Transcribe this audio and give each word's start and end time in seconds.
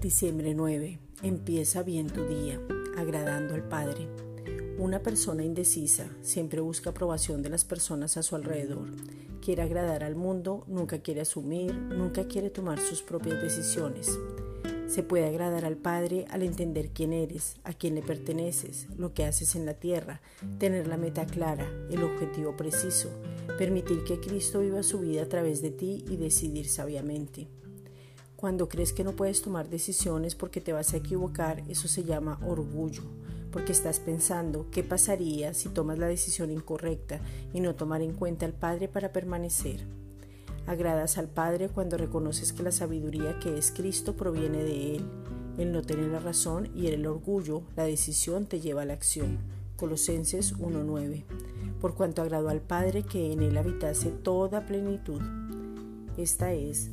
Diciembre 0.00 0.54
9. 0.54 1.00
Empieza 1.24 1.82
bien 1.82 2.06
tu 2.06 2.24
día, 2.24 2.60
agradando 2.96 3.54
al 3.54 3.68
Padre. 3.68 4.06
Una 4.78 5.02
persona 5.02 5.42
indecisa 5.42 6.08
siempre 6.22 6.60
busca 6.60 6.90
aprobación 6.90 7.42
de 7.42 7.48
las 7.48 7.64
personas 7.64 8.16
a 8.16 8.22
su 8.22 8.36
alrededor. 8.36 8.90
Quiere 9.44 9.62
agradar 9.62 10.04
al 10.04 10.14
mundo, 10.14 10.62
nunca 10.68 11.00
quiere 11.00 11.22
asumir, 11.22 11.74
nunca 11.74 12.28
quiere 12.28 12.48
tomar 12.48 12.78
sus 12.78 13.02
propias 13.02 13.42
decisiones. 13.42 14.16
Se 14.86 15.02
puede 15.02 15.26
agradar 15.26 15.64
al 15.64 15.76
Padre 15.76 16.26
al 16.30 16.44
entender 16.44 16.90
quién 16.90 17.12
eres, 17.12 17.56
a 17.64 17.72
quién 17.72 17.96
le 17.96 18.02
perteneces, 18.02 18.86
lo 18.96 19.14
que 19.14 19.24
haces 19.24 19.56
en 19.56 19.66
la 19.66 19.74
tierra, 19.74 20.20
tener 20.58 20.86
la 20.86 20.96
meta 20.96 21.26
clara, 21.26 21.68
el 21.90 22.04
objetivo 22.04 22.56
preciso, 22.56 23.10
permitir 23.58 24.04
que 24.04 24.20
Cristo 24.20 24.60
viva 24.60 24.84
su 24.84 25.00
vida 25.00 25.22
a 25.22 25.28
través 25.28 25.60
de 25.60 25.72
ti 25.72 26.04
y 26.08 26.18
decidir 26.18 26.68
sabiamente. 26.68 27.48
Cuando 28.38 28.68
crees 28.68 28.92
que 28.92 29.02
no 29.02 29.16
puedes 29.16 29.42
tomar 29.42 29.68
decisiones 29.68 30.36
porque 30.36 30.60
te 30.60 30.72
vas 30.72 30.94
a 30.94 30.98
equivocar, 30.98 31.64
eso 31.68 31.88
se 31.88 32.04
llama 32.04 32.38
orgullo, 32.46 33.02
porque 33.50 33.72
estás 33.72 33.98
pensando 33.98 34.68
qué 34.70 34.84
pasaría 34.84 35.54
si 35.54 35.68
tomas 35.68 35.98
la 35.98 36.06
decisión 36.06 36.52
incorrecta 36.52 37.20
y 37.52 37.58
no 37.58 37.74
tomar 37.74 38.00
en 38.00 38.12
cuenta 38.12 38.46
al 38.46 38.52
Padre 38.52 38.86
para 38.86 39.10
permanecer. 39.10 39.84
Agradas 40.68 41.18
al 41.18 41.26
Padre 41.26 41.68
cuando 41.68 41.96
reconoces 41.96 42.52
que 42.52 42.62
la 42.62 42.70
sabiduría 42.70 43.40
que 43.40 43.58
es 43.58 43.72
Cristo 43.72 44.14
proviene 44.14 44.62
de 44.62 44.94
Él. 44.94 45.04
El 45.58 45.72
no 45.72 45.82
tener 45.82 46.06
la 46.06 46.20
razón 46.20 46.70
y 46.76 46.86
el 46.86 47.04
orgullo, 47.08 47.64
la 47.74 47.86
decisión 47.86 48.46
te 48.46 48.60
lleva 48.60 48.82
a 48.82 48.84
la 48.84 48.92
acción. 48.92 49.38
Colosenses 49.74 50.56
1.9. 50.56 51.24
Por 51.80 51.96
cuanto 51.96 52.22
agradó 52.22 52.50
al 52.50 52.60
Padre 52.60 53.02
que 53.02 53.32
en 53.32 53.42
Él 53.42 53.58
habitase 53.58 54.10
toda 54.10 54.64
plenitud. 54.64 55.22
Esta 56.16 56.52
es 56.52 56.92